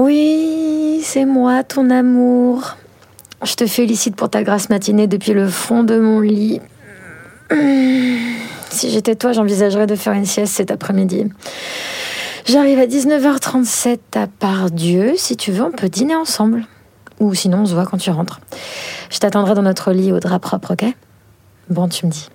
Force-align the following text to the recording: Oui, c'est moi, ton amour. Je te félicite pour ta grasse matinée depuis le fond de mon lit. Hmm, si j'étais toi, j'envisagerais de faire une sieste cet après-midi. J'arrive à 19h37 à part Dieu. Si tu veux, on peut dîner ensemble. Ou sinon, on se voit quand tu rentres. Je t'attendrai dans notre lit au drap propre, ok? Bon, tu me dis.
Oui, 0.00 1.02
c'est 1.04 1.26
moi, 1.26 1.62
ton 1.62 1.90
amour. 1.90 2.78
Je 3.42 3.54
te 3.54 3.66
félicite 3.66 4.16
pour 4.16 4.30
ta 4.30 4.42
grasse 4.42 4.70
matinée 4.70 5.06
depuis 5.06 5.34
le 5.34 5.46
fond 5.46 5.82
de 5.82 5.98
mon 5.98 6.20
lit. 6.20 6.58
Hmm, 7.50 8.16
si 8.70 8.88
j'étais 8.88 9.14
toi, 9.14 9.32
j'envisagerais 9.32 9.86
de 9.86 9.94
faire 9.96 10.14
une 10.14 10.24
sieste 10.24 10.54
cet 10.54 10.70
après-midi. 10.70 11.26
J'arrive 12.46 12.78
à 12.78 12.86
19h37 12.86 13.98
à 14.14 14.26
part 14.26 14.70
Dieu. 14.70 15.12
Si 15.18 15.36
tu 15.36 15.52
veux, 15.52 15.64
on 15.64 15.70
peut 15.70 15.90
dîner 15.90 16.16
ensemble. 16.16 16.64
Ou 17.18 17.34
sinon, 17.34 17.58
on 17.58 17.66
se 17.66 17.74
voit 17.74 17.84
quand 17.84 17.98
tu 17.98 18.08
rentres. 18.08 18.40
Je 19.10 19.18
t'attendrai 19.18 19.54
dans 19.54 19.60
notre 19.60 19.92
lit 19.92 20.12
au 20.12 20.18
drap 20.18 20.38
propre, 20.38 20.72
ok? 20.72 20.86
Bon, 21.68 21.88
tu 21.88 22.06
me 22.06 22.10
dis. 22.10 22.30